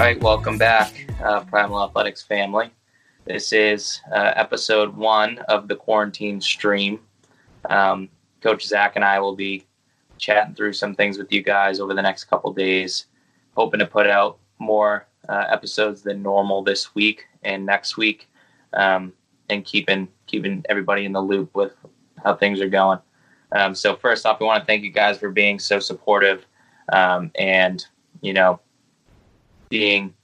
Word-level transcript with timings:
right, 0.00 0.20
welcome 0.22 0.58
back, 0.58 1.06
uh, 1.22 1.40
Primal 1.44 1.84
Athletics 1.84 2.22
family. 2.22 2.70
This 3.26 3.52
is 3.52 4.00
uh, 4.12 4.32
episode 4.34 4.96
one 4.96 5.38
of 5.48 5.68
the 5.68 5.76
quarantine 5.76 6.40
stream. 6.40 7.00
Um, 7.70 8.08
Coach 8.42 8.66
Zach 8.66 8.96
and 8.96 9.04
I 9.04 9.20
will 9.20 9.36
be 9.36 9.64
chatting 10.18 10.54
through 10.54 10.72
some 10.72 10.96
things 10.96 11.16
with 11.16 11.32
you 11.32 11.42
guys 11.42 11.78
over 11.78 11.94
the 11.94 12.02
next 12.02 12.24
couple 12.24 12.52
days. 12.52 13.06
Hoping 13.56 13.78
to 13.78 13.86
put 13.86 14.08
out 14.08 14.38
more 14.58 15.06
uh, 15.28 15.44
episodes 15.48 16.02
than 16.02 16.22
normal 16.22 16.62
this 16.62 16.94
week 16.96 17.26
and 17.44 17.64
next 17.64 17.96
week, 17.96 18.28
um, 18.72 19.12
and 19.48 19.64
keeping 19.64 20.08
keeping 20.26 20.64
everybody 20.68 21.04
in 21.04 21.12
the 21.12 21.22
loop 21.22 21.54
with 21.54 21.72
how 22.22 22.34
things 22.34 22.60
are 22.60 22.68
going. 22.68 22.98
Um, 23.52 23.76
so 23.76 23.94
first 23.94 24.26
off, 24.26 24.40
we 24.40 24.46
want 24.46 24.60
to 24.60 24.66
thank 24.66 24.82
you 24.82 24.90
guys 24.90 25.18
for 25.18 25.30
being 25.30 25.60
so 25.60 25.78
supportive 25.78 26.44
um, 26.92 27.30
and 27.36 27.86
you 28.22 28.32
know 28.32 28.58
being 29.74 30.14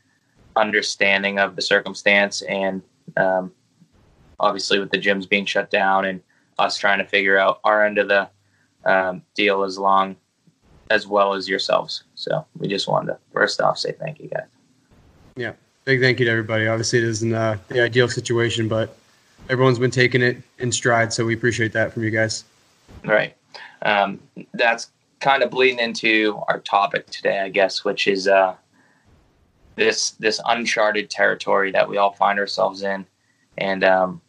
understanding 0.55 1.41
of 1.41 1.57
the 1.57 1.63
circumstance 1.63 2.41
and 2.43 2.83
um, 3.17 3.51
obviously 4.39 4.79
with 4.79 4.93
the 4.93 4.97
gyms 4.97 5.29
being 5.29 5.45
shut 5.45 5.73
down 5.73 6.05
and 6.05 6.23
us 6.61 6.79
trying 6.79 6.99
to 6.99 7.05
figure 7.05 7.37
out 7.37 7.59
our 7.65 7.85
end 7.85 7.99
of 7.99 8.07
the 8.07 8.29
um, 8.85 9.23
deal 9.35 9.65
as 9.65 9.77
long 9.77 10.15
as 10.93 11.09
well 11.09 11.35
as 11.35 11.49
yourselves. 11.49 12.05
So 12.15 12.47
we 12.61 12.69
just 12.69 12.87
wanted 12.87 13.09
to 13.09 13.19
first 13.33 13.61
off 13.61 13.77
say 13.77 13.91
thank 13.91 14.21
you 14.21 14.29
guys. 14.29 14.47
Yeah, 15.35 15.55
big 15.85 16.01
thank 16.01 16.21
you 16.21 16.27
to 16.27 16.31
everybody. 16.31 16.69
Obviously, 16.69 17.01
it 17.01 17.05
isn't 17.07 17.35
uh, 17.35 17.59
the 17.67 17.81
ideal 17.81 18.09
situation, 18.09 18.69
but 18.69 18.97
everyone's 19.49 19.81
been 19.81 19.91
taking 19.91 20.23
it 20.23 20.41
in 20.61 20.71
stride, 20.71 21.13
so 21.13 21.25
we 21.25 21.35
appreciate 21.35 21.73
that 21.73 21.93
from 21.93 22.05
you 22.05 22.11
guys. 22.11 22.45
Right. 23.05 23.35
Um, 23.83 24.21
that's 24.55 24.91
kind 25.21 25.43
of 25.43 25.51
bleeding 25.51 25.79
into 25.79 26.41
our 26.49 26.61
topic 26.61 27.07
today, 27.07 27.41
I 27.41 27.49
guess, 27.51 27.85
which 27.85 28.09
is 28.09 28.27
uh, 28.27 28.55
this 29.81 30.11
this 30.13 30.41
uncharted 30.47 31.09
territory 31.09 31.73
that 31.73 31.89
we 31.89 31.97
all 31.97 32.13
find 32.13 32.39
ourselves 32.39 32.83
in, 32.83 33.07
and 33.57 33.83
um, 33.83 34.21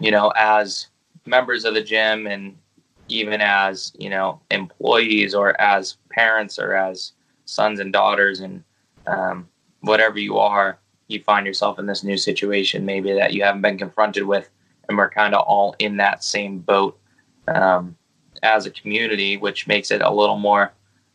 you 0.00 0.10
know, 0.10 0.32
as 0.36 0.88
members 1.24 1.64
of 1.64 1.74
the 1.74 1.82
gym, 1.82 2.26
and 2.26 2.58
even 3.06 3.40
as 3.40 3.92
you 3.96 4.10
know, 4.10 4.40
employees 4.50 5.36
or 5.36 5.58
as 5.60 5.98
parents 6.10 6.58
or 6.58 6.74
as 6.74 7.12
sons 7.44 7.78
and 7.78 7.92
daughters, 7.92 8.40
and 8.40 8.64
um, 9.06 9.48
whatever 9.82 10.18
you 10.18 10.36
are, 10.38 10.80
you 11.06 11.22
find 11.22 11.46
yourself 11.46 11.78
in 11.78 11.86
this 11.86 12.02
new 12.02 12.16
situation, 12.16 12.84
maybe 12.84 13.12
that 13.12 13.32
you 13.32 13.44
haven't 13.44 13.62
been 13.62 13.78
confronted 13.78 14.24
with, 14.26 14.50
and 14.88 14.98
we're 14.98 15.08
kind 15.08 15.32
of 15.32 15.46
all 15.46 15.76
in 15.78 15.96
that 15.98 16.24
same 16.24 16.58
boat 16.58 16.98
um, 17.46 17.96
as 18.42 18.66
a 18.66 18.70
community, 18.70 19.36
which 19.36 19.68
makes 19.68 19.92
it 19.92 20.02
a 20.02 20.12
little 20.12 20.38
more 20.38 20.72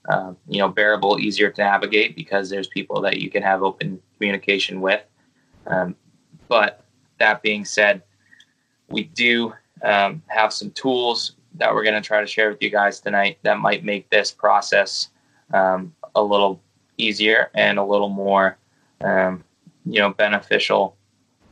uh, 0.07 0.33
you 0.47 0.59
know 0.59 0.69
bearable, 0.69 1.19
easier 1.19 1.49
to 1.49 1.61
navigate 1.61 2.15
because 2.15 2.49
there's 2.49 2.67
people 2.67 3.01
that 3.01 3.17
you 3.17 3.29
can 3.29 3.43
have 3.43 3.63
open 3.63 4.01
communication 4.17 4.81
with. 4.81 5.03
Um, 5.65 5.95
but 6.47 6.85
that 7.19 7.41
being 7.41 7.65
said, 7.65 8.03
we 8.89 9.03
do 9.03 9.53
um, 9.83 10.21
have 10.27 10.53
some 10.53 10.71
tools 10.71 11.33
that 11.55 11.73
we're 11.73 11.83
going 11.83 12.01
to 12.01 12.07
try 12.07 12.21
to 12.21 12.27
share 12.27 12.49
with 12.49 12.61
you 12.61 12.69
guys 12.69 12.99
tonight 12.99 13.37
that 13.43 13.59
might 13.59 13.83
make 13.83 14.09
this 14.09 14.31
process 14.31 15.09
um, 15.53 15.93
a 16.15 16.23
little 16.23 16.61
easier 16.97 17.49
and 17.53 17.77
a 17.77 17.83
little 17.83 18.09
more 18.09 18.57
um, 19.01 19.43
you 19.85 19.99
know 19.99 20.11
beneficial, 20.11 20.95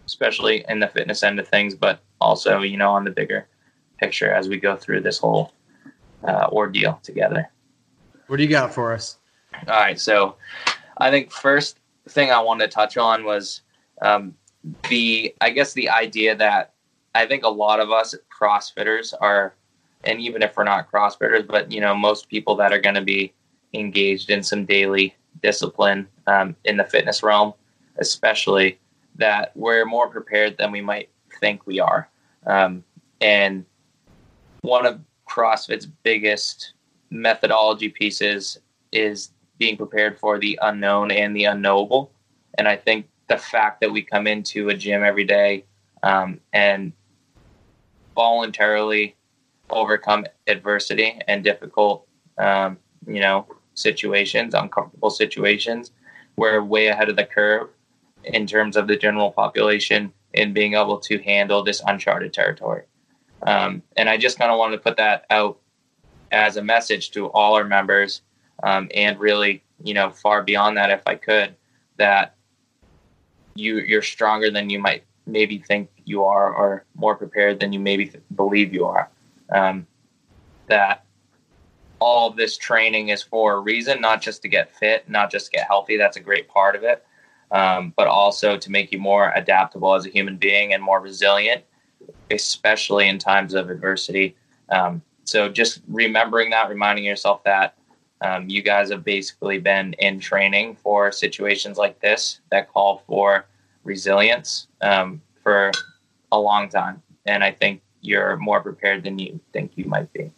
especially 0.05 0.65
in 0.69 0.79
the 0.79 0.87
fitness 0.87 1.23
end 1.23 1.39
of 1.39 1.47
things, 1.47 1.75
but 1.75 1.99
also 2.21 2.61
you 2.61 2.77
know 2.77 2.91
on 2.91 3.03
the 3.03 3.11
bigger 3.11 3.47
picture 3.99 4.31
as 4.31 4.49
we 4.49 4.57
go 4.57 4.75
through 4.75 5.01
this 5.01 5.17
whole 5.17 5.53
uh, 6.23 6.47
ordeal 6.51 6.99
together. 7.03 7.49
What 8.27 8.37
do 8.37 8.43
you 8.43 8.49
got 8.49 8.73
for 8.73 8.93
us? 8.93 9.17
All 9.67 9.75
right. 9.75 9.99
So 9.99 10.35
I 10.97 11.11
think 11.11 11.31
first 11.31 11.79
thing 12.09 12.31
I 12.31 12.41
wanted 12.41 12.69
to 12.69 12.75
touch 12.75 12.97
on 12.97 13.23
was 13.23 13.61
um, 14.01 14.35
the, 14.89 15.33
I 15.41 15.49
guess, 15.49 15.73
the 15.73 15.89
idea 15.89 16.35
that 16.35 16.73
I 17.13 17.25
think 17.25 17.43
a 17.43 17.49
lot 17.49 17.79
of 17.79 17.91
us 17.91 18.15
CrossFitters 18.35 19.13
are, 19.21 19.55
and 20.03 20.19
even 20.19 20.41
if 20.41 20.57
we're 20.57 20.63
not 20.63 20.91
CrossFitters, 20.91 21.47
but, 21.47 21.71
you 21.71 21.81
know, 21.81 21.95
most 21.95 22.29
people 22.29 22.55
that 22.57 22.73
are 22.73 22.79
going 22.79 22.95
to 22.95 23.01
be 23.01 23.33
engaged 23.73 24.29
in 24.29 24.43
some 24.43 24.65
daily 24.65 25.15
discipline 25.41 26.07
um, 26.27 26.55
in 26.65 26.77
the 26.77 26.83
fitness 26.83 27.23
realm, 27.23 27.53
especially, 27.97 28.79
that 29.15 29.51
we're 29.55 29.85
more 29.85 30.09
prepared 30.09 30.57
than 30.57 30.71
we 30.71 30.81
might 30.81 31.09
think 31.39 31.65
we 31.65 31.79
are. 31.79 32.09
Um, 32.45 32.83
and 33.21 33.65
one 34.61 34.85
of 34.85 34.99
CrossFit's 35.29 35.85
biggest 35.85 36.73
methodology 37.21 37.89
pieces 37.89 38.59
is 38.91 39.31
being 39.57 39.77
prepared 39.77 40.19
for 40.19 40.37
the 40.39 40.59
unknown 40.61 41.11
and 41.11 41.35
the 41.35 41.45
unknowable. 41.45 42.11
And 42.57 42.67
I 42.67 42.75
think 42.75 43.07
the 43.27 43.37
fact 43.37 43.81
that 43.81 43.91
we 43.91 44.01
come 44.01 44.27
into 44.27 44.69
a 44.69 44.73
gym 44.73 45.03
every 45.03 45.23
day 45.23 45.65
um, 46.03 46.39
and 46.53 46.93
voluntarily 48.15 49.15
overcome 49.69 50.25
adversity 50.47 51.19
and 51.27 51.43
difficult, 51.43 52.07
um, 52.37 52.77
you 53.07 53.19
know, 53.19 53.47
situations, 53.73 54.53
uncomfortable 54.53 55.09
situations, 55.09 55.91
we're 56.37 56.61
way 56.63 56.87
ahead 56.87 57.09
of 57.09 57.15
the 57.15 57.25
curve 57.25 57.69
in 58.23 58.45
terms 58.45 58.77
of 58.77 58.87
the 58.87 58.95
general 58.95 59.31
population 59.31 60.11
in 60.33 60.53
being 60.53 60.73
able 60.73 60.97
to 60.99 61.17
handle 61.19 61.63
this 61.63 61.81
uncharted 61.85 62.33
territory. 62.33 62.83
Um, 63.43 63.83
and 63.95 64.09
I 64.09 64.17
just 64.17 64.37
kind 64.37 64.51
of 64.51 64.57
wanted 64.57 64.77
to 64.77 64.81
put 64.81 64.97
that 64.97 65.25
out 65.29 65.59
as 66.31 66.57
a 66.57 66.63
message 66.63 67.11
to 67.11 67.27
all 67.27 67.55
our 67.55 67.63
members 67.63 68.21
um, 68.63 68.89
and 68.93 69.19
really 69.19 69.63
you 69.83 69.93
know 69.93 70.09
far 70.09 70.41
beyond 70.41 70.77
that 70.77 70.89
if 70.89 71.01
i 71.05 71.15
could 71.15 71.55
that 71.97 72.35
you 73.55 73.79
you're 73.79 74.01
stronger 74.01 74.49
than 74.51 74.69
you 74.69 74.79
might 74.79 75.03
maybe 75.25 75.57
think 75.57 75.89
you 76.05 76.23
are 76.23 76.53
or 76.53 76.85
more 76.95 77.15
prepared 77.15 77.59
than 77.59 77.73
you 77.73 77.79
maybe 77.79 78.05
th- 78.05 78.23
believe 78.35 78.71
you 78.71 78.85
are. 78.85 79.09
Um, 79.51 79.87
that 80.67 81.03
all 81.99 82.29
this 82.29 82.57
training 82.57 83.09
is 83.09 83.23
for 83.23 83.53
a 83.53 83.59
reason 83.59 84.01
not 84.01 84.21
just 84.21 84.41
to 84.41 84.47
get 84.47 84.75
fit 84.75 85.07
not 85.09 85.31
just 85.31 85.45
to 85.45 85.51
get 85.51 85.67
healthy 85.67 85.97
that's 85.97 86.17
a 86.17 86.19
great 86.19 86.47
part 86.47 86.75
of 86.75 86.83
it 86.83 87.05
um, 87.51 87.93
but 87.95 88.07
also 88.07 88.57
to 88.57 88.71
make 88.71 88.91
you 88.91 88.99
more 88.99 89.31
adaptable 89.35 89.93
as 89.93 90.05
a 90.05 90.09
human 90.09 90.35
being 90.37 90.73
and 90.73 90.83
more 90.83 90.99
resilient 90.99 91.63
especially 92.31 93.07
in 93.07 93.19
times 93.19 93.53
of 93.53 93.69
adversity. 93.69 94.35
Um, 94.69 95.01
so 95.25 95.49
just 95.49 95.81
remembering 95.87 96.51
that, 96.51 96.69
reminding 96.69 97.03
yourself 97.03 97.43
that 97.43 97.75
um, 98.21 98.47
you 98.47 98.61
guys 98.61 98.89
have 98.91 99.03
basically 99.03 99.59
been 99.59 99.93
in 99.93 100.19
training 100.19 100.77
for 100.81 101.11
situations 101.11 101.77
like 101.77 101.99
this 101.99 102.39
that 102.51 102.71
call 102.71 103.03
for 103.07 103.45
resilience 103.83 104.67
um, 104.81 105.21
for 105.43 105.71
a 106.31 106.39
long 106.39 106.69
time. 106.69 107.01
And 107.25 107.43
I 107.43 107.51
think 107.51 107.81
you're 108.01 108.37
more 108.37 108.61
prepared 108.61 109.03
than 109.03 109.19
you 109.19 109.39
think 109.51 109.71
you 109.75 109.85
might 109.85 110.11
be. 110.13 110.31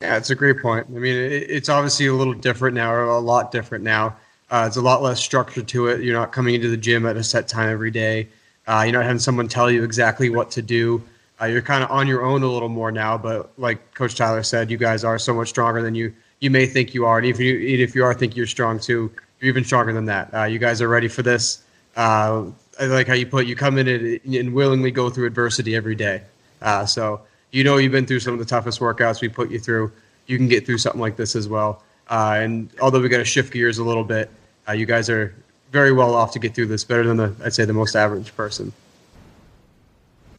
Yeah, 0.00 0.16
it's 0.16 0.30
a 0.30 0.34
great 0.34 0.60
point. 0.60 0.86
I 0.88 0.98
mean, 0.98 1.16
it's 1.16 1.68
obviously 1.68 2.06
a 2.06 2.12
little 2.14 2.34
different 2.34 2.74
now, 2.74 2.92
or 2.92 3.04
a 3.04 3.18
lot 3.18 3.52
different 3.52 3.84
now. 3.84 4.16
Uh, 4.50 4.64
it's 4.66 4.76
a 4.76 4.82
lot 4.82 5.02
less 5.02 5.20
structure 5.20 5.62
to 5.62 5.86
it. 5.86 6.02
You're 6.02 6.18
not 6.18 6.32
coming 6.32 6.54
into 6.54 6.68
the 6.68 6.76
gym 6.76 7.06
at 7.06 7.16
a 7.16 7.24
set 7.24 7.48
time 7.48 7.70
every 7.70 7.90
day. 7.90 8.28
Uh, 8.66 8.82
you're 8.84 8.92
not 8.92 9.04
having 9.04 9.18
someone 9.18 9.48
tell 9.48 9.70
you 9.70 9.82
exactly 9.82 10.30
what 10.30 10.50
to 10.52 10.62
do. 10.62 11.02
Uh, 11.40 11.46
you're 11.46 11.62
kind 11.62 11.82
of 11.82 11.90
on 11.90 12.06
your 12.06 12.22
own 12.24 12.42
a 12.42 12.46
little 12.46 12.68
more 12.68 12.92
now, 12.92 13.18
but 13.18 13.50
like 13.58 13.94
Coach 13.94 14.14
Tyler 14.14 14.42
said, 14.42 14.70
you 14.70 14.76
guys 14.76 15.02
are 15.02 15.18
so 15.18 15.34
much 15.34 15.48
stronger 15.48 15.82
than 15.82 15.94
you 15.94 16.14
you 16.40 16.50
may 16.50 16.66
think 16.66 16.94
you 16.94 17.06
are. 17.06 17.18
And 17.18 17.26
if 17.26 17.40
you 17.40 17.58
if 17.58 17.94
you 17.94 18.04
are 18.04 18.14
think 18.14 18.36
you're 18.36 18.46
strong 18.46 18.78
too, 18.78 19.10
you're 19.40 19.48
even 19.48 19.64
stronger 19.64 19.92
than 19.92 20.04
that. 20.06 20.32
Uh, 20.32 20.44
you 20.44 20.58
guys 20.58 20.80
are 20.80 20.88
ready 20.88 21.08
for 21.08 21.22
this. 21.22 21.62
Uh, 21.96 22.44
I 22.78 22.86
like 22.86 23.06
how 23.06 23.14
you 23.14 23.26
put 23.26 23.46
you 23.46 23.56
come 23.56 23.78
in 23.78 23.88
and, 23.88 24.34
and 24.34 24.54
willingly 24.54 24.90
go 24.90 25.10
through 25.10 25.26
adversity 25.26 25.74
every 25.74 25.94
day. 25.94 26.22
Uh, 26.62 26.86
so 26.86 27.22
you 27.50 27.64
know 27.64 27.78
you've 27.78 27.92
been 27.92 28.06
through 28.06 28.20
some 28.20 28.32
of 28.32 28.38
the 28.38 28.44
toughest 28.44 28.78
workouts 28.80 29.20
we 29.20 29.28
put 29.28 29.50
you 29.50 29.58
through. 29.58 29.90
You 30.26 30.36
can 30.36 30.48
get 30.48 30.66
through 30.66 30.78
something 30.78 31.00
like 31.00 31.16
this 31.16 31.34
as 31.34 31.48
well. 31.48 31.82
Uh, 32.08 32.36
and 32.38 32.70
although 32.80 33.00
we 33.00 33.08
got 33.08 33.18
to 33.18 33.24
shift 33.24 33.52
gears 33.52 33.78
a 33.78 33.84
little 33.84 34.04
bit, 34.04 34.30
uh, 34.68 34.72
you 34.72 34.86
guys 34.86 35.10
are 35.10 35.34
very 35.72 35.92
well 35.92 36.14
off 36.14 36.32
to 36.32 36.38
get 36.38 36.54
through 36.54 36.66
this. 36.66 36.84
Better 36.84 37.04
than 37.04 37.16
the 37.16 37.34
I'd 37.44 37.54
say 37.54 37.64
the 37.64 37.72
most 37.72 37.96
average 37.96 38.36
person. 38.36 38.72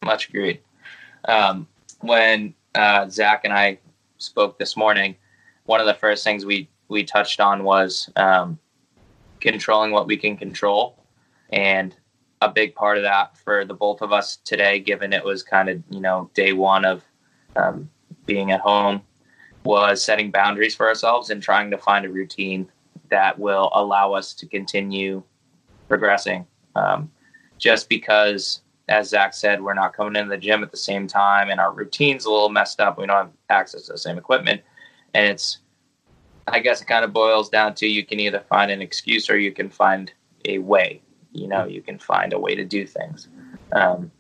Much 0.03 0.29
agreed 0.29 0.61
um, 1.27 1.67
when 2.01 2.53
uh, 2.73 3.07
Zach 3.09 3.41
and 3.43 3.53
I 3.53 3.79
spoke 4.17 4.57
this 4.57 4.77
morning, 4.77 5.15
one 5.65 5.79
of 5.79 5.87
the 5.87 5.93
first 5.93 6.23
things 6.23 6.45
we 6.45 6.69
we 6.87 7.03
touched 7.03 7.39
on 7.39 7.63
was 7.63 8.09
um, 8.15 8.59
controlling 9.39 9.91
what 9.91 10.07
we 10.07 10.17
can 10.17 10.37
control, 10.37 11.03
and 11.51 11.95
a 12.41 12.49
big 12.49 12.75
part 12.75 12.97
of 12.97 13.03
that 13.03 13.37
for 13.37 13.65
the 13.65 13.73
both 13.73 14.01
of 14.01 14.11
us 14.11 14.37
today, 14.37 14.79
given 14.79 15.13
it 15.13 15.23
was 15.23 15.43
kind 15.43 15.69
of 15.69 15.81
you 15.89 15.99
know 15.99 16.29
day 16.33 16.53
one 16.53 16.85
of 16.85 17.03
um, 17.55 17.89
being 18.25 18.51
at 18.51 18.59
home, 18.59 19.01
was 19.63 20.03
setting 20.03 20.31
boundaries 20.31 20.75
for 20.75 20.87
ourselves 20.87 21.29
and 21.29 21.41
trying 21.41 21.71
to 21.71 21.77
find 21.77 22.05
a 22.05 22.09
routine 22.09 22.69
that 23.09 23.37
will 23.37 23.71
allow 23.73 24.13
us 24.13 24.33
to 24.33 24.45
continue 24.45 25.23
progressing. 25.87 26.45
Um, 26.75 27.11
just 27.57 27.87
because 27.87 28.61
as 28.87 29.09
Zach 29.09 29.33
said, 29.33 29.61
we're 29.61 29.73
not 29.73 29.93
coming 29.93 30.15
into 30.15 30.29
the 30.29 30.37
gym 30.37 30.63
at 30.63 30.71
the 30.71 30.77
same 30.77 31.07
time, 31.07 31.49
and 31.49 31.59
our 31.59 31.71
routine's 31.71 32.25
a 32.25 32.31
little 32.31 32.49
messed 32.49 32.79
up. 32.79 32.97
We 32.97 33.07
don't 33.07 33.15
have 33.15 33.31
access 33.49 33.83
to 33.87 33.93
the 33.93 33.97
same 33.97 34.17
equipment, 34.17 34.61
and 35.13 35.27
it's, 35.27 35.59
I 36.47 36.59
guess, 36.59 36.81
it 36.81 36.85
kind 36.85 37.03
of 37.03 37.13
boils 37.13 37.49
down 37.49 37.73
to 37.75 37.87
you 37.87 38.05
can 38.05 38.19
either 38.19 38.41
find 38.41 38.69
an 38.71 38.81
excuse 38.81 39.29
or 39.29 39.37
you 39.37 39.51
can 39.51 39.69
find 39.69 40.11
a 40.45 40.59
way. 40.59 41.01
You 41.31 41.47
know, 41.47 41.65
you 41.65 41.81
can 41.81 41.97
find 41.97 42.31
a 42.31 42.39
way 42.39 42.55
to 42.55 42.63
do 42.63 42.85
things. 42.85 43.27
Um, 43.73 44.11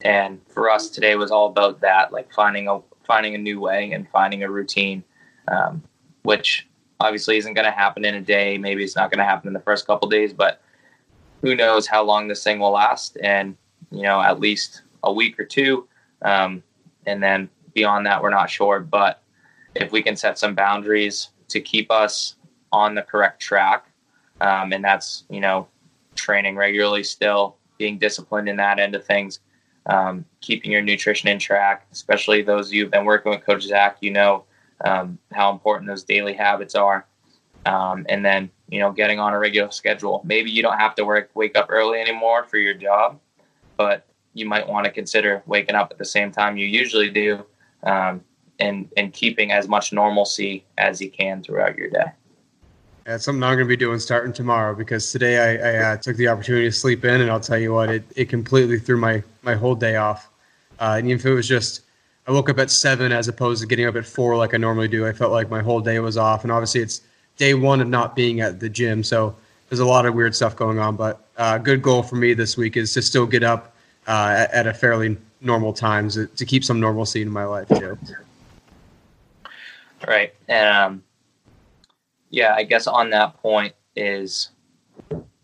and 0.00 0.40
for 0.48 0.70
us 0.70 0.90
today 0.90 1.16
was 1.16 1.30
all 1.30 1.46
about 1.46 1.80
that, 1.80 2.12
like 2.12 2.32
finding 2.32 2.68
a 2.68 2.80
finding 3.04 3.34
a 3.34 3.38
new 3.38 3.60
way 3.60 3.92
and 3.92 4.08
finding 4.08 4.42
a 4.42 4.50
routine, 4.50 5.04
um, 5.48 5.82
which 6.22 6.66
obviously 7.00 7.36
isn't 7.36 7.54
going 7.54 7.66
to 7.66 7.70
happen 7.70 8.04
in 8.04 8.14
a 8.14 8.20
day. 8.20 8.56
Maybe 8.56 8.82
it's 8.82 8.96
not 8.96 9.10
going 9.10 9.18
to 9.18 9.24
happen 9.24 9.48
in 9.48 9.54
the 9.54 9.60
first 9.60 9.86
couple 9.86 10.08
days, 10.08 10.32
but 10.32 10.62
who 11.42 11.54
knows 11.54 11.86
how 11.86 12.02
long 12.02 12.28
this 12.28 12.42
thing 12.42 12.58
will 12.58 12.72
last? 12.72 13.18
And 13.22 13.56
you 13.94 14.02
know, 14.02 14.20
at 14.20 14.40
least 14.40 14.82
a 15.02 15.12
week 15.12 15.38
or 15.38 15.44
two, 15.44 15.88
um, 16.22 16.62
and 17.06 17.22
then 17.22 17.48
beyond 17.74 18.06
that, 18.06 18.22
we're 18.22 18.30
not 18.30 18.50
sure. 18.50 18.80
But 18.80 19.22
if 19.74 19.92
we 19.92 20.02
can 20.02 20.16
set 20.16 20.38
some 20.38 20.54
boundaries 20.54 21.30
to 21.48 21.60
keep 21.60 21.90
us 21.90 22.36
on 22.72 22.94
the 22.94 23.02
correct 23.02 23.40
track, 23.40 23.86
um, 24.40 24.72
and 24.72 24.84
that's 24.84 25.24
you 25.28 25.40
know, 25.40 25.68
training 26.14 26.56
regularly, 26.56 27.04
still 27.04 27.56
being 27.78 27.98
disciplined 27.98 28.48
in 28.48 28.56
that 28.56 28.78
end 28.78 28.94
of 28.94 29.04
things. 29.04 29.40
Um, 29.86 30.24
keeping 30.40 30.72
your 30.72 30.80
nutrition 30.80 31.28
in 31.28 31.38
track, 31.38 31.86
especially 31.92 32.40
those 32.40 32.72
you 32.72 32.84
who've 32.84 32.90
been 32.90 33.04
working 33.04 33.30
with 33.30 33.44
Coach 33.44 33.64
Zach, 33.64 33.98
you 34.00 34.12
know 34.12 34.44
um, 34.84 35.18
how 35.32 35.50
important 35.52 35.88
those 35.88 36.04
daily 36.04 36.32
habits 36.32 36.74
are. 36.74 37.06
Um, 37.66 38.04
and 38.08 38.24
then, 38.24 38.50
you 38.68 38.80
know, 38.80 38.92
getting 38.92 39.18
on 39.18 39.32
a 39.32 39.38
regular 39.38 39.70
schedule. 39.70 40.20
Maybe 40.24 40.50
you 40.50 40.62
don't 40.62 40.78
have 40.78 40.94
to 40.96 41.04
work, 41.04 41.30
wake 41.34 41.56
up 41.56 41.66
early 41.70 42.00
anymore 42.00 42.44
for 42.44 42.58
your 42.58 42.74
job, 42.74 43.18
but 43.76 44.06
you 44.34 44.46
might 44.46 44.68
want 44.68 44.84
to 44.84 44.90
consider 44.90 45.42
waking 45.46 45.74
up 45.74 45.90
at 45.90 45.98
the 45.98 46.04
same 46.04 46.30
time 46.30 46.56
you 46.56 46.66
usually 46.66 47.10
do 47.10 47.44
um, 47.84 48.22
and, 48.58 48.88
and 48.96 49.12
keeping 49.12 49.52
as 49.52 49.68
much 49.68 49.92
normalcy 49.92 50.64
as 50.78 51.00
you 51.00 51.10
can 51.10 51.42
throughout 51.42 51.76
your 51.76 51.90
day. 51.90 52.06
That's 53.04 53.24
something 53.24 53.42
I'm 53.42 53.56
going 53.56 53.66
to 53.66 53.68
be 53.68 53.76
doing 53.76 53.98
starting 53.98 54.32
tomorrow 54.32 54.74
because 54.74 55.12
today 55.12 55.58
I, 55.60 55.68
I 55.68 55.92
uh, 55.92 55.96
took 55.98 56.16
the 56.16 56.28
opportunity 56.28 56.64
to 56.64 56.72
sleep 56.72 57.04
in, 57.04 57.20
and 57.20 57.30
I'll 57.30 57.38
tell 57.38 57.58
you 57.58 57.74
what, 57.74 57.90
it, 57.90 58.02
it 58.16 58.28
completely 58.30 58.78
threw 58.78 58.96
my, 58.96 59.22
my 59.42 59.54
whole 59.54 59.74
day 59.74 59.96
off. 59.96 60.30
Uh, 60.80 60.96
and 60.98 61.10
if 61.10 61.26
it 61.26 61.34
was 61.34 61.46
just 61.46 61.82
I 62.26 62.32
woke 62.32 62.48
up 62.48 62.58
at 62.58 62.70
seven 62.70 63.12
as 63.12 63.28
opposed 63.28 63.60
to 63.60 63.66
getting 63.66 63.86
up 63.86 63.96
at 63.96 64.06
four 64.06 64.36
like 64.36 64.54
I 64.54 64.56
normally 64.56 64.88
do. 64.88 65.06
I 65.06 65.12
felt 65.12 65.32
like 65.32 65.50
my 65.50 65.60
whole 65.60 65.80
day 65.80 65.98
was 65.98 66.16
off, 66.16 66.42
and 66.42 66.52
obviously 66.52 66.80
it's 66.80 67.02
day 67.36 67.54
one 67.54 67.80
of 67.80 67.88
not 67.88 68.16
being 68.16 68.40
at 68.40 68.60
the 68.60 68.68
gym, 68.68 69.02
so 69.02 69.36
there's 69.68 69.80
a 69.80 69.86
lot 69.86 70.06
of 70.06 70.14
weird 70.14 70.34
stuff 70.34 70.56
going 70.56 70.78
on. 70.78 70.96
But 70.96 71.26
a 71.36 71.42
uh, 71.42 71.58
good 71.58 71.82
goal 71.82 72.02
for 72.02 72.16
me 72.16 72.34
this 72.34 72.56
week 72.56 72.76
is 72.76 72.92
to 72.94 73.02
still 73.02 73.26
get 73.26 73.42
up 73.42 73.74
uh, 74.06 74.46
at, 74.52 74.66
a 74.66 74.74
fairly 74.74 75.16
normal 75.40 75.72
time 75.72 76.08
to, 76.10 76.26
to 76.26 76.44
keep 76.44 76.64
some 76.64 76.80
normalcy 76.80 77.22
in 77.22 77.30
my 77.30 77.44
life 77.44 77.68
too. 77.68 77.98
Right, 80.06 80.34
and 80.48 80.68
um, 80.68 81.02
yeah, 82.30 82.54
I 82.54 82.64
guess 82.64 82.86
on 82.86 83.10
that 83.10 83.36
point 83.38 83.74
is 83.96 84.50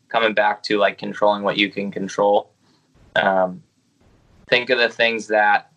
coming 0.08 0.34
back 0.34 0.62
to 0.64 0.78
like 0.78 0.98
controlling 0.98 1.42
what 1.42 1.56
you 1.56 1.70
can 1.70 1.90
control. 1.90 2.50
Um, 3.16 3.62
think 4.48 4.70
of 4.70 4.78
the 4.78 4.88
things 4.88 5.28
that 5.28 5.72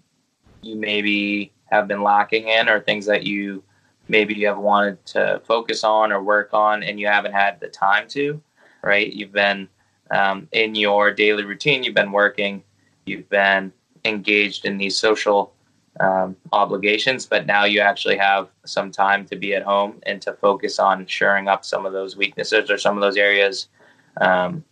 you 0.61 0.75
maybe 0.75 1.53
have 1.65 1.87
been 1.87 2.03
lacking 2.03 2.47
in 2.47 2.67
or 2.67 2.79
things 2.79 3.05
that 3.05 3.23
you 3.23 3.63
maybe 4.07 4.33
you 4.33 4.47
have 4.47 4.57
wanted 4.57 5.05
to 5.07 5.41
focus 5.45 5.83
on 5.83 6.11
or 6.11 6.21
work 6.21 6.49
on 6.53 6.83
and 6.83 6.99
you 6.99 7.07
haven't 7.07 7.33
had 7.33 7.59
the 7.59 7.67
time 7.67 8.07
to, 8.09 8.41
right? 8.81 9.11
You've 9.11 9.31
been 9.31 9.69
um, 10.11 10.47
in 10.51 10.75
your 10.75 11.13
daily 11.13 11.45
routine, 11.45 11.83
you've 11.83 11.95
been 11.95 12.11
working, 12.11 12.63
you've 13.05 13.29
been 13.29 13.71
engaged 14.05 14.65
in 14.65 14.77
these 14.77 14.97
social 14.97 15.53
um, 15.99 16.35
obligations, 16.51 17.25
but 17.25 17.45
now 17.45 17.63
you 17.63 17.79
actually 17.79 18.17
have 18.17 18.49
some 18.65 18.91
time 18.91 19.25
to 19.27 19.35
be 19.35 19.53
at 19.53 19.63
home 19.63 20.01
and 20.03 20.21
to 20.23 20.33
focus 20.33 20.79
on 20.79 21.05
shoring 21.05 21.47
up 21.47 21.63
some 21.63 21.85
of 21.85 21.93
those 21.93 22.17
weaknesses 22.17 22.69
or 22.69 22.77
some 22.77 22.97
of 22.97 23.01
those 23.01 23.17
areas 23.17 23.67
um, 24.21 24.63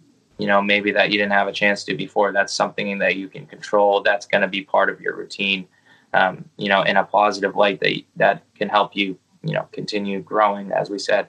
you 0.41 0.47
know 0.47 0.61
maybe 0.61 0.91
that 0.91 1.11
you 1.11 1.19
didn't 1.19 1.33
have 1.33 1.47
a 1.47 1.53
chance 1.53 1.83
to 1.83 1.95
before. 1.95 2.31
That's 2.31 2.51
something 2.51 2.97
that 2.97 3.15
you 3.15 3.27
can 3.27 3.45
control. 3.45 4.01
That's 4.01 4.25
going 4.25 4.41
to 4.41 4.47
be 4.47 4.63
part 4.63 4.89
of 4.89 4.99
your 4.99 5.15
routine 5.15 5.67
um, 6.13 6.45
you 6.57 6.69
know, 6.69 6.81
in 6.81 6.97
a 6.97 7.03
positive 7.03 7.55
light 7.55 7.79
that 7.79 8.01
that 8.17 8.43
can 8.55 8.69
help 8.69 8.95
you, 8.95 9.17
you 9.43 9.53
know, 9.53 9.67
continue 9.71 10.21
growing. 10.21 10.71
As 10.71 10.89
we 10.89 10.99
said, 10.99 11.27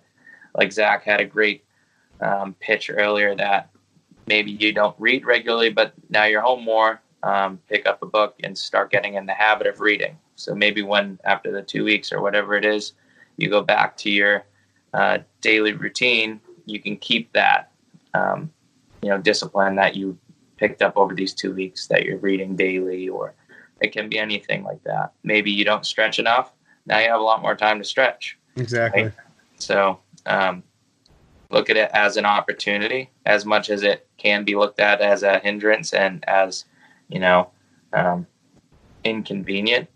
like 0.55 0.73
Zach 0.73 1.05
had 1.05 1.21
a 1.21 1.25
great 1.25 1.65
um, 2.21 2.55
pitch 2.61 2.91
earlier 2.93 3.35
that 3.35 3.71
maybe 4.27 4.53
you 4.53 4.73
don't 4.73 4.97
read 4.99 5.25
regularly, 5.25 5.71
but 5.71 5.93
now 6.09 6.25
you're 6.25 6.41
home 6.41 6.65
more. 6.65 7.01
Um, 7.25 7.61
pick 7.69 7.87
up 7.87 8.03
a 8.03 8.07
book 8.07 8.35
and 8.43 8.59
start 8.59 8.91
getting 8.91 9.15
in 9.15 9.27
the 9.27 9.33
habit 9.33 9.69
of 9.69 9.81
reading. 9.81 10.19
So 10.35 10.55
maybe 10.57 10.83
when 10.83 11.21
after 11.25 11.53
the 11.53 11.63
two 11.63 11.85
weeks 11.85 12.13
or 12.13 12.21
whatever 12.21 12.55
it 12.55 12.65
is, 12.65 12.95
you 13.37 13.49
go 13.49 13.63
back 13.63 13.97
to 13.99 14.11
your 14.11 14.45
uh, 14.93 15.19
daily 15.41 15.73
routine, 15.73 16.41
you 16.67 16.81
can 16.81 16.97
keep 16.97 17.33
that, 17.33 17.71
um, 18.15 18.51
you 19.03 19.09
know, 19.09 19.19
discipline 19.19 19.77
that 19.77 19.95
you 19.95 20.19
picked 20.57 20.83
up 20.83 20.97
over 20.97 21.15
these 21.15 21.33
two 21.33 21.55
weeks 21.55 21.87
that 21.89 22.05
you're 22.05 22.19
reading 22.19 22.57
daily 22.57 23.09
or 23.09 23.35
it 23.83 23.93
can 23.93 24.09
be 24.09 24.19
anything 24.19 24.63
like 24.63 24.83
that. 24.85 25.13
Maybe 25.23 25.51
you 25.51 25.65
don't 25.65 25.85
stretch 25.85 26.19
enough. 26.19 26.53
Now 26.87 26.99
you 26.99 27.09
have 27.09 27.21
a 27.21 27.25
lot 27.25 27.43
more 27.43 27.57
time 27.57 27.79
to 27.79 27.85
stretch. 27.85 28.39
Exactly. 28.57 29.05
Right? 29.05 29.13
So 29.57 29.99
um, 30.27 30.63
look 31.51 31.71
at 31.71 31.77
it 31.77 31.91
as 31.93 32.17
an 32.17 32.25
opportunity 32.25 33.11
as 33.27 33.45
much 33.45 33.71
as 33.71 33.83
it 33.83 34.09
can 34.19 34.45
be 34.45 34.55
looked 34.55 34.81
at 34.81 35.01
as 35.01 35.23
a 35.23 35.39
hindrance 35.41 35.93
and 35.93 36.25
as, 36.29 36.65
you 37.09 37.19
know, 37.19 37.51
um, 37.93 38.27
inconvenient. 39.05 39.89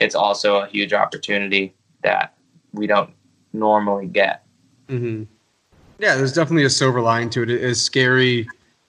It's 0.00 0.14
also 0.14 0.56
a 0.56 0.66
huge 0.66 0.92
opportunity 0.92 1.74
that 2.02 2.34
we 2.72 2.86
don't 2.86 3.10
normally 3.52 4.06
get. 4.06 4.44
Mm-hmm. 4.88 5.24
Yeah, 5.98 6.16
there's 6.16 6.32
definitely 6.32 6.64
a 6.64 6.70
silver 6.70 7.00
lining 7.00 7.30
to 7.30 7.42
it. 7.42 7.50
As 7.50 7.80
scary 7.80 8.46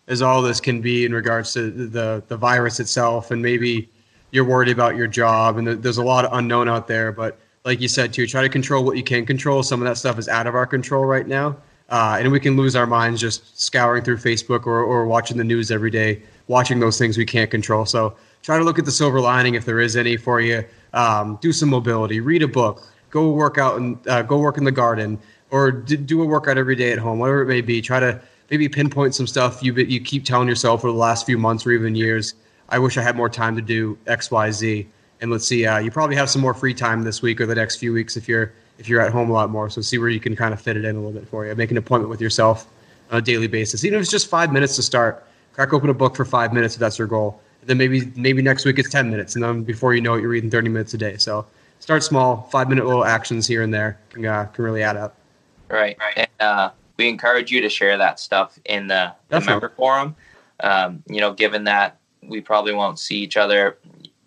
as 0.08 0.22
all 0.22 0.42
this 0.42 0.60
can 0.60 0.82
be 0.82 1.06
in 1.06 1.14
regards 1.14 1.54
to 1.54 1.70
the 1.72 2.24
the 2.28 2.36
virus 2.36 2.80
itself, 2.80 3.32
and 3.32 3.42
maybe 3.42 3.90
you're 4.32 4.46
worried 4.46 4.70
about 4.70 4.96
your 4.96 5.08
job, 5.08 5.58
and 5.58 5.68
there's 5.68 5.98
a 5.98 6.04
lot 6.04 6.26
of 6.26 6.34
unknown 6.34 6.68
out 6.68 6.88
there. 6.88 7.12
But 7.12 7.40
like 7.64 7.82
you 7.82 7.88
said 7.88 8.14
too, 8.14 8.28
try 8.28 8.42
to 8.42 8.50
control 8.50 8.84
what 8.84 8.98
you 8.98 9.04
can 9.04 9.26
control. 9.26 9.64
Some 9.64 9.82
of 9.82 9.88
that 9.88 9.98
stuff 9.98 10.20
is 10.20 10.28
out 10.28 10.48
of 10.48 10.56
our 10.56 10.66
control 10.66 11.06
right 11.06 11.28
now, 11.28 11.58
uh, 11.90 12.18
and 12.20 12.32
we 12.32 12.40
can 12.40 12.56
lose 12.56 12.76
our 12.76 12.88
minds 12.88 13.20
just 13.20 13.60
scouring 13.60 14.04
through 14.04 14.18
Facebook 14.18 14.66
or, 14.66 14.84
or 14.84 15.06
watching 15.06 15.38
the 15.38 15.44
news 15.44 15.72
every 15.72 15.92
day, 15.92 16.22
watching 16.48 16.80
those 16.80 16.98
things 16.98 17.18
we 17.18 17.26
can't 17.26 17.50
control. 17.50 17.86
So 17.86 18.16
try 18.44 18.58
to 18.58 18.64
look 18.64 18.78
at 18.78 18.86
the 18.86 18.92
silver 18.92 19.20
lining 19.20 19.56
if 19.56 19.66
there 19.66 19.80
is 19.80 19.96
any 19.96 20.18
for 20.18 20.42
you. 20.42 20.64
Um, 20.94 21.38
do 21.42 21.52
some 21.52 21.70
mobility, 21.70 22.20
read 22.20 22.44
a 22.44 22.48
book, 22.48 22.88
go 23.10 23.32
work 23.32 23.58
out 23.58 23.78
and 23.78 24.08
uh, 24.08 24.22
go 24.22 24.38
work 24.38 24.58
in 24.58 24.64
the 24.64 24.72
garden, 24.72 25.20
or 25.52 25.72
d- 25.72 25.98
do 25.98 26.22
a 26.22 26.26
workout 26.26 26.58
every 26.58 26.76
day 26.76 26.92
at 26.92 27.00
home, 27.00 27.20
whatever 27.20 27.42
it 27.42 27.48
may 27.48 27.62
be. 27.62 27.82
Try 27.82 28.00
to 28.00 28.22
maybe 28.50 28.70
pinpoint 28.70 29.16
some 29.16 29.28
stuff 29.28 29.64
you 29.64 29.74
you 29.74 30.00
keep 30.00 30.24
telling 30.24 30.48
yourself 30.48 30.82
for 30.82 30.88
the 30.88 30.98
last 30.98 31.26
few 31.26 31.38
months 31.38 31.66
or 31.66 31.72
even 31.72 31.96
years 31.96 32.36
I 32.70 32.80
wish 32.80 32.98
I 32.98 33.02
had 33.02 33.16
more 33.16 33.30
time 33.30 33.56
to 33.56 33.62
do 33.62 33.98
X, 34.08 34.32
Y, 34.32 34.52
Z. 34.52 34.88
And 35.22 35.32
let's 35.32 35.48
see, 35.48 35.66
uh, 35.66 35.80
you 35.80 35.92
probably 35.92 36.16
have 36.16 36.30
some 36.30 36.42
more 36.42 36.54
free 36.54 36.74
time 36.74 37.04
this 37.04 37.22
week 37.22 37.40
or 37.40 37.46
the 37.46 37.56
next 37.56 37.78
few 37.78 37.94
weeks 37.94 38.18
if 38.18 38.28
you're 38.28 38.52
if 38.78 38.90
you're 38.90 39.00
at 39.00 39.12
home 39.12 39.30
a 39.30 39.34
lot 39.34 39.50
more. 39.50 39.70
So 39.70 39.82
see 39.82 39.98
where 39.98 40.10
you 40.10 40.20
can 40.20 40.36
kind 40.36 40.54
of 40.54 40.62
fit 40.62 40.76
it 40.76 40.84
in 40.84 40.96
a 40.96 41.00
little 41.00 41.18
bit 41.18 41.28
for 41.28 41.46
you. 41.46 41.56
Make 41.56 41.72
an 41.72 41.78
appointment 41.78 42.10
with 42.10 42.20
yourself 42.20 42.68
on 43.12 43.20
a 43.20 43.22
daily 43.22 43.48
basis, 43.48 43.86
even 43.86 43.98
if 43.98 44.02
it's 44.04 44.12
just 44.12 44.30
five 44.30 44.52
minutes 44.52 44.76
to 44.76 44.84
start. 44.84 45.26
Crack 45.54 45.72
open 45.74 45.90
a 45.90 45.94
book 45.94 46.16
for 46.16 46.26
five 46.26 46.52
minutes 46.52 46.74
if 46.74 46.80
that's 46.82 46.98
your 47.00 47.08
goal. 47.08 47.40
And 47.62 47.70
then 47.70 47.78
maybe 47.78 48.12
maybe 48.16 48.42
next 48.42 48.66
week 48.66 48.78
it's 48.78 48.90
ten 48.90 49.10
minutes, 49.10 49.36
and 49.36 49.44
then 49.44 49.64
before 49.64 49.94
you 49.94 50.02
know 50.02 50.16
it, 50.16 50.22
you're 50.22 50.30
reading 50.30 50.50
thirty 50.50 50.70
minutes 50.70 50.94
a 50.94 50.98
day. 50.98 51.18
So 51.18 51.46
start 51.80 52.04
small, 52.04 52.50
five 52.52 52.68
minute 52.68 52.86
little 52.86 53.06
actions 53.06 53.48
here 53.48 53.62
and 53.62 53.74
there 53.74 53.98
can 54.10 54.26
uh, 54.26 54.46
can 54.46 54.66
really 54.66 54.84
add 54.84 54.98
up. 54.98 55.16
Right, 55.70 55.98
and 56.18 56.28
uh, 56.40 56.72
we 56.98 57.08
encourage 57.10 57.52
you 57.52 57.62
to 57.62 57.70
share 57.70 57.98
that 57.98 58.20
stuff 58.20 58.60
in 58.66 58.88
the, 58.88 59.14
the 59.30 59.42
member 59.42 59.70
forum. 59.70 60.16
Um, 60.60 61.04
you 61.08 61.22
know, 61.22 61.34
given 61.34 61.64
that 61.66 61.98
we 62.28 62.42
probably 62.42 62.74
won't 62.74 63.00
see 63.00 63.18
each 63.18 63.38
other 63.38 63.78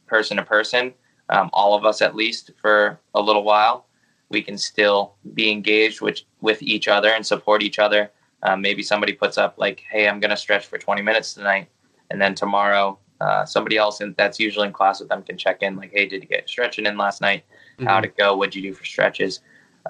person 0.06 0.36
to 0.38 0.42
person, 0.42 0.92
um, 1.28 1.50
all 1.52 1.74
of 1.74 1.84
us 1.84 2.02
at 2.02 2.14
least, 2.14 2.50
for 2.60 2.98
a 3.14 3.20
little 3.20 3.44
while. 3.44 3.86
We 4.30 4.42
can 4.42 4.58
still 4.58 5.14
be 5.34 5.50
engaged 5.50 6.00
with, 6.00 6.20
with 6.40 6.62
each 6.62 6.88
other 6.88 7.10
and 7.10 7.24
support 7.24 7.62
each 7.62 7.78
other. 7.78 8.10
Um, 8.42 8.60
maybe 8.60 8.82
somebody 8.82 9.12
puts 9.12 9.38
up, 9.38 9.54
like, 9.58 9.82
hey, 9.90 10.08
I'm 10.08 10.20
going 10.20 10.30
to 10.30 10.36
stretch 10.36 10.66
for 10.66 10.78
20 10.78 11.02
minutes 11.02 11.34
tonight. 11.34 11.68
And 12.10 12.20
then 12.20 12.34
tomorrow, 12.34 12.98
uh, 13.20 13.44
somebody 13.44 13.76
else 13.76 14.00
in, 14.00 14.14
that's 14.16 14.38
usually 14.38 14.66
in 14.66 14.72
class 14.72 15.00
with 15.00 15.08
them 15.08 15.22
can 15.22 15.36
check 15.36 15.62
in, 15.62 15.76
like, 15.76 15.92
hey, 15.92 16.06
did 16.06 16.22
you 16.22 16.28
get 16.28 16.48
stretching 16.48 16.86
in 16.86 16.96
last 16.96 17.20
night? 17.20 17.44
Mm-hmm. 17.74 17.86
How'd 17.86 18.04
it 18.04 18.16
go? 18.16 18.36
What'd 18.36 18.54
you 18.54 18.62
do 18.62 18.74
for 18.74 18.84
stretches? 18.84 19.40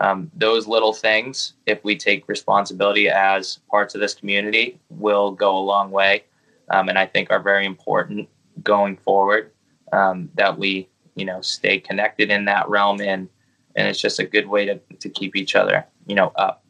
Um, 0.00 0.30
those 0.34 0.66
little 0.66 0.92
things, 0.92 1.54
if 1.66 1.82
we 1.82 1.96
take 1.96 2.28
responsibility 2.28 3.08
as 3.08 3.58
parts 3.70 3.94
of 3.94 4.00
this 4.00 4.14
community, 4.14 4.78
will 4.90 5.32
go 5.32 5.56
a 5.56 5.60
long 5.60 5.90
way 5.90 6.24
um, 6.70 6.88
and 6.88 6.98
I 6.98 7.06
think 7.06 7.30
are 7.30 7.42
very 7.42 7.66
important 7.66 8.28
going 8.62 8.96
forward. 8.96 9.52
Um, 9.92 10.28
that 10.34 10.58
we 10.58 10.88
you 11.14 11.24
know 11.24 11.40
stay 11.40 11.78
connected 11.78 12.30
in 12.30 12.44
that 12.44 12.68
realm, 12.68 13.00
and 13.00 13.28
and 13.74 13.88
it's 13.88 14.00
just 14.00 14.18
a 14.18 14.24
good 14.24 14.46
way 14.46 14.66
to 14.66 14.78
to 15.00 15.08
keep 15.08 15.36
each 15.36 15.54
other 15.54 15.86
you 16.06 16.14
know 16.14 16.32
up. 16.36 16.64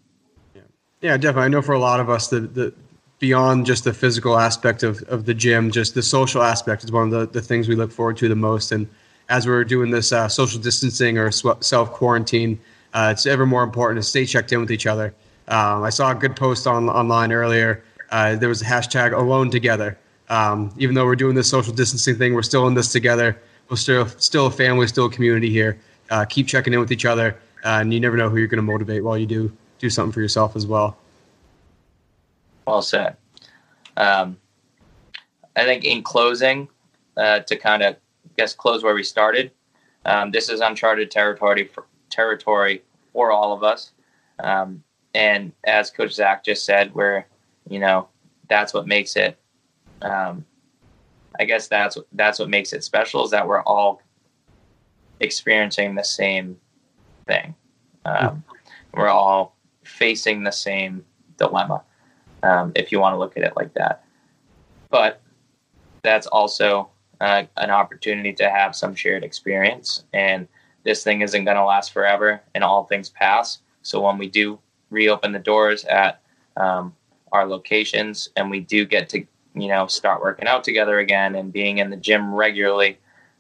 Yeah, 1.01 1.17
definitely. 1.17 1.45
I 1.45 1.49
know 1.49 1.63
for 1.63 1.75
a 1.75 1.79
lot 1.79 2.01
of 2.01 2.11
us, 2.11 2.29
the 2.29 2.41
the 2.41 2.75
beyond 3.19 3.67
just 3.67 3.85
the 3.85 3.93
physical 3.93 4.39
aspect 4.39 4.83
of, 4.83 5.03
of 5.05 5.25
the 5.25 5.35
gym, 5.35 5.71
just 5.71 5.95
the 5.95 6.03
social 6.03 6.43
aspect 6.43 6.85
is 6.85 6.93
one 6.93 7.05
of 7.05 7.11
the, 7.11 7.27
the 7.27 7.43
things 7.45 7.69
we 7.69 7.75
look 7.75 7.91
forward 7.91 8.17
to 8.17 8.29
the 8.29 8.37
most. 8.37 8.71
And 8.71 8.89
as 9.29 9.47
we're 9.47 9.65
doing 9.65 9.91
this 9.91 10.13
uh, 10.13 10.29
social 10.29 10.61
distancing 10.61 11.19
or 11.19 11.31
self 11.31 11.93
quarantine, 11.93 12.61
uh, 12.95 13.11
it's 13.13 13.27
ever 13.27 13.47
more 13.47 13.63
important 13.63 14.03
to 14.03 14.09
stay 14.09 14.25
checked 14.25 14.53
in 14.53 14.61
with 14.61 14.71
each 14.71 14.87
other. 14.87 15.15
Um, 15.49 15.83
I 15.83 15.91
saw 15.91 16.11
a 16.11 16.15
good 16.15 16.37
post 16.37 16.67
on 16.67 16.89
online 16.89 17.33
earlier 17.33 17.83
uh, 18.11 18.37
there 18.37 18.49
was 18.49 18.63
a 18.63 18.65
hashtag 18.65 19.13
alone 19.13 19.51
together. 19.51 19.99
Um, 20.29 20.73
even 20.79 20.95
though 20.95 21.05
we're 21.05 21.17
doing 21.17 21.35
this 21.35 21.49
social 21.49 21.73
distancing 21.73 22.17
thing, 22.17 22.35
we're 22.35 22.43
still 22.43 22.67
in 22.67 22.75
this 22.75 22.93
together. 22.93 23.41
We're 23.69 23.77
still 23.77 24.07
still 24.07 24.47
a 24.47 24.51
family, 24.51 24.87
still 24.87 25.07
a 25.07 25.11
community 25.11 25.51
here. 25.51 25.79
Uh, 26.11 26.25
keep 26.25 26.47
checking 26.47 26.73
in 26.73 26.81
with 26.81 26.93
each 26.93 27.05
other, 27.05 27.39
uh, 27.65 27.79
and 27.81 27.93
you 27.93 28.01
never 28.01 28.17
know 28.17 28.29
who 28.29 28.39
you're 28.39 28.49
going 28.49 28.57
to 28.57 28.63
motivate 28.63 29.05
while 29.05 29.19
you 29.19 29.27
do 29.27 29.53
do 29.79 29.91
something 29.91 30.13
for 30.13 30.21
yourself 30.21 30.57
as 30.57 30.67
well. 30.67 30.97
Well 32.67 32.83
said. 32.83 33.17
Um, 33.97 34.37
I 35.57 35.65
think 35.65 35.85
in 35.85 36.03
closing, 36.03 36.69
uh, 37.17 37.41
to 37.41 37.57
kind 37.57 37.83
of 37.83 37.97
guess 38.37 38.55
close 38.55 38.83
where 38.83 38.95
we 38.95 39.03
started, 39.03 39.51
um, 40.05 40.31
this 40.31 40.49
is 40.49 40.61
uncharted 40.61 41.11
territory 41.11 41.65
for, 41.65 41.87
territory 42.11 42.83
for 43.13 43.33
all 43.33 43.53
of 43.53 43.63
us. 43.63 43.93
Um, 44.39 44.83
and 45.15 45.53
as 45.65 45.91
Coach 45.91 46.13
Zach 46.13 46.45
just 46.45 46.65
said, 46.65 46.95
we're 46.95 47.25
you 47.69 47.79
know 47.79 48.09
that's 48.49 48.73
what 48.75 48.87
makes 48.87 49.17
it. 49.17 49.39
Um, 50.03 50.45
I 51.39 51.45
guess 51.45 51.69
that's 51.69 51.97
that's 52.13 52.39
what 52.39 52.49
makes 52.49 52.73
it 52.73 52.83
special 52.85 53.25
is 53.25 53.31
that 53.31 53.47
we're 53.47 53.63
all 53.63 54.03
experiencing 55.21 55.95
the 55.95 56.05
same 56.05 56.57
thing. 57.27 57.55
Um, 58.05 58.43
we're 58.95 59.09
all 59.09 59.57
facing 59.85 60.43
the 60.43 60.53
same 60.53 61.05
dilemma, 61.37 61.83
um, 62.43 62.73
if 62.75 62.91
you 62.91 63.01
want 63.01 63.15
to 63.15 63.19
look 63.19 63.37
at 63.37 63.43
it 63.43 63.55
like 63.57 63.75
that. 63.75 64.05
But 64.91 65.21
that's 66.03 66.27
also 66.27 66.91
uh, 67.21 67.45
an 67.57 67.71
opportunity 67.71 68.33
to 68.35 68.49
have 68.49 68.75
some 68.75 68.95
shared 68.95 69.25
experience. 69.25 70.05
And 70.13 70.49
this 70.85 71.05
thing 71.05 71.21
isn't 71.21 71.45
going 71.45 71.57
to 71.57 71.65
last 71.65 71.93
forever, 71.93 72.41
and 72.55 72.65
all 72.65 72.85
things 72.85 73.11
pass. 73.11 73.59
So 73.83 74.01
when 74.01 74.19
we 74.19 74.29
do 74.29 74.59
reopen 74.91 75.33
the 75.33 75.39
doors 75.39 75.85
at 75.85 76.23
um, 76.57 76.95
our 77.33 77.47
locations, 77.47 78.29
and 78.37 78.51
we 78.51 78.61
do 78.61 78.85
get 78.85 79.09
to 79.11 79.25
you 79.55 79.69
know 79.69 79.87
start 79.87 80.23
working 80.23 80.47
out 80.47 80.65
together 80.65 80.99
again 80.99 81.35
and 81.35 81.53
being 81.53 81.79
in 81.79 81.91
the 81.91 81.97
gym 81.97 82.35
regularly, 82.35 82.99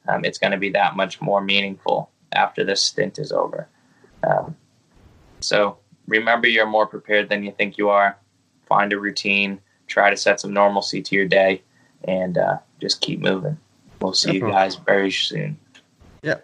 um, 0.08 0.24
it's 0.24 0.38
going 0.38 0.52
to 0.52 0.58
be 0.58 0.70
that 0.70 0.96
much 0.96 1.20
more 1.20 1.40
meaningful 1.40 2.10
after 2.32 2.64
this 2.64 2.82
stint 2.82 3.18
is 3.18 3.32
over. 3.32 3.68
Um, 4.22 4.56
so 5.40 5.78
remember, 6.06 6.48
you're 6.48 6.66
more 6.66 6.86
prepared 6.86 7.28
than 7.28 7.42
you 7.42 7.52
think 7.52 7.78
you 7.78 7.88
are. 7.90 8.18
Find 8.66 8.92
a 8.92 8.98
routine. 8.98 9.60
Try 9.86 10.10
to 10.10 10.16
set 10.16 10.40
some 10.40 10.52
normalcy 10.52 11.00
to 11.02 11.14
your 11.14 11.26
day, 11.26 11.62
and 12.04 12.36
uh, 12.36 12.58
just 12.80 13.00
keep 13.00 13.20
moving. 13.20 13.56
We'll 14.00 14.14
see 14.14 14.34
you 14.34 14.40
guys 14.40 14.76
very 14.76 15.10
soon. 15.10 15.58
Yeah, 16.22 16.36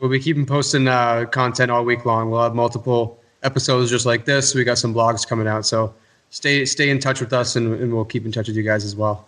we'll 0.00 0.10
be 0.10 0.20
keeping 0.20 0.46
posting 0.46 0.88
uh, 0.88 1.26
content 1.26 1.70
all 1.70 1.84
week 1.84 2.04
long. 2.04 2.30
We'll 2.30 2.42
have 2.42 2.54
multiple 2.54 3.20
episodes 3.42 3.90
just 3.90 4.06
like 4.06 4.24
this. 4.24 4.54
We 4.54 4.64
got 4.64 4.78
some 4.78 4.94
blogs 4.94 5.26
coming 5.26 5.46
out, 5.46 5.64
so 5.64 5.94
stay 6.30 6.64
stay 6.64 6.90
in 6.90 6.98
touch 6.98 7.20
with 7.20 7.32
us, 7.32 7.56
and, 7.56 7.74
and 7.74 7.92
we'll 7.94 8.04
keep 8.04 8.24
in 8.24 8.32
touch 8.32 8.48
with 8.48 8.56
you 8.56 8.62
guys 8.62 8.84
as 8.84 8.96
well. 8.96 9.26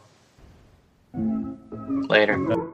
Later. 1.12 2.70